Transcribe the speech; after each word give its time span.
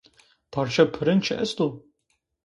Parçe 0.51 0.83
pırıng 0.93 1.21
çı 1.25 1.33
esto? 1.43 1.67